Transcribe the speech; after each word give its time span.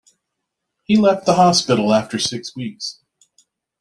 He 0.83 0.97
left 0.97 1.27
the 1.27 1.35
hospital 1.35 1.93
after 1.93 2.17
six 2.17 2.55
weeks. 2.55 3.01